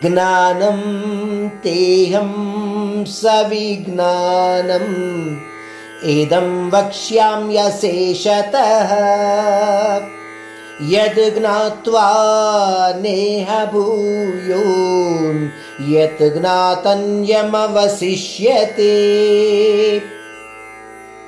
[0.00, 0.80] జ్ఞానం
[1.62, 2.32] తేహం
[3.12, 4.84] సవిజ్ఞానం
[6.12, 8.54] ఇదం వక్ష్యామ్యశేషత
[10.92, 12.06] యద్ జ్ఞాత్వా
[13.00, 15.48] నేహ భూయోన్
[15.92, 18.94] యత్ జ్ఞాతన్యమవశిష్యతే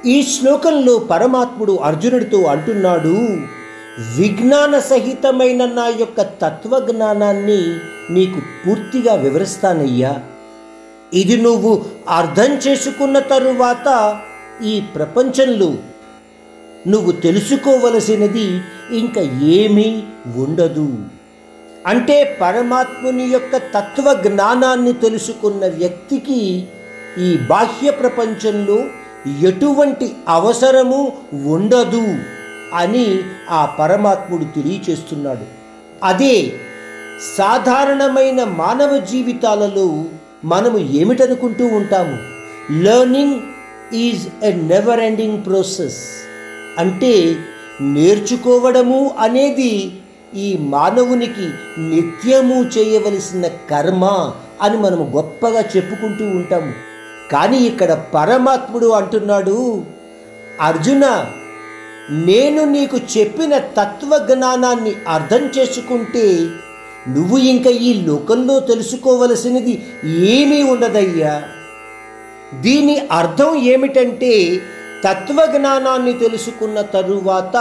[0.06, 3.16] ఈ శ్లోకంలో పరమాత్ముడు అర్జునుడితో అంటున్నాడు
[3.98, 7.62] విజ్ఞాన సహితమైన నా యొక్క తత్వజ్ఞానాన్ని
[8.14, 10.20] నీకు పూర్తిగా వివరిస్తానయ్యా.
[11.14, 14.20] ఇది నువ్వు అర్థం చేసుకున్న తరువాత
[14.64, 15.74] ఈ ప్రపంచంలో
[16.86, 18.60] నువ్వు తెలుసుకోవలసినది
[18.96, 20.02] ఇంకా ఏమీ
[20.36, 20.98] ఉండదు.
[21.86, 26.68] అంటే పరమాత్ముని యొక్క తత్వ జ్ఞానాన్ని తెలుసుకున్న వ్యక్తికి
[27.18, 28.84] ఈ బాహ్య ప్రపంచంలో
[29.48, 31.12] ఎటువంటి అవసరము
[31.46, 32.37] ఉండదు.
[32.74, 33.18] అని
[33.50, 35.44] ఆ పరమాత్ముడు తెలియచేస్తున్నాడు.
[36.04, 36.52] అదే
[37.36, 40.04] సాధారణమైన మానవ జీవితాలలో
[40.44, 42.18] మనము ఏమిటనుకుంటూ ఉంటాము?
[42.72, 43.40] Learning
[43.94, 46.04] is a never ending process
[46.78, 47.36] అంటే
[47.80, 49.92] నేర్చుకోవడము అనేది
[50.34, 54.32] ఈ మానవునికి నిత్యము చేయవలసిన కర్మ
[54.62, 56.72] అని మనము గొప్పగా చెప్పుకుంటూ ఉంటాము.
[57.32, 59.84] కానీ ఇక్కడ పరమాత్ముడు అంటున్నాడు
[60.60, 61.26] అర్జున
[62.10, 66.48] నేను నీకు చెప్పిన తత్వజ్ఞానాన్ని అర్థం చేసుకుంటే
[67.08, 71.42] నువ్వు ఇంకా ఈ లోకంలో తెలుసుకోవలసినది ఏమీ ఉండదయ్యా.
[72.60, 74.60] దీని అర్థం ఏమిటంటే
[75.04, 77.56] తత్వజ్ఞానాన్ని తెలుసుకున్న తరువాత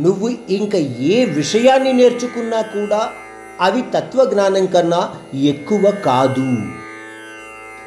[0.00, 3.10] నువ్వు ఇంకా ఏ విషయాన్ని నేర్చుకున్నా కూడా
[3.60, 6.56] అవి తత్వజ్ఞానం కన్నా ఎక్కువ కాదు.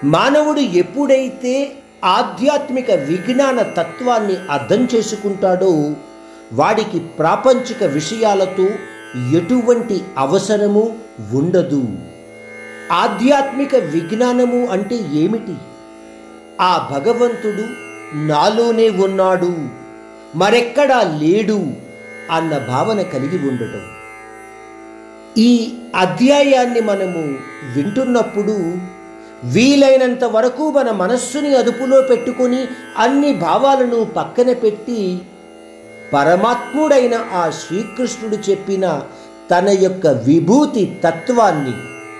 [0.03, 1.71] మానవుడు ఎప్పుడైతే
[2.03, 5.93] ఆధ్యాత్మిక విజ్ఞాన తత్వాన్ని అర్థం చేసుకుంటాడో
[6.53, 8.69] వాడికి ప్రాపంచిక విషయాలతో
[9.33, 10.95] ఎటువంటి అవసరము
[11.33, 11.87] ఉండదు.
[12.91, 15.55] ఆధ్యాత్మిక విజ్ఞానము అంటే ఏమిటి?
[16.61, 17.63] ఆ భగవంతుడు
[18.25, 19.55] నాలోనే ఉన్నాడు
[20.35, 21.67] మరెక్కడా లేడు
[22.31, 23.81] అన్న భావన కలిగి ఉండటం.
[25.37, 27.37] ఈ అధ్యాయాన్ని మనము
[27.75, 28.77] వింటున్నప్పుడు
[29.43, 32.67] వీలైనంత వరకు మన మనస్సుని అదుపులో పెట్టుకొని
[32.97, 35.21] అన్ని భావాలను పక్కన పెట్టి
[36.13, 39.01] పరమాత్ముడైన ఆ శ్రీకృష్ణుడు చెప్పిన
[39.51, 41.73] తన యొక్క విభూతి తత్వాన్ని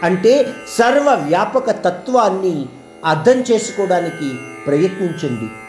[0.03, 2.66] అంటే సర్వ వ్యాపక తత్వాన్ని
[3.06, 4.31] అర్థం చేసుకోవడానికి
[4.67, 5.62] ప్రయత్నించండి.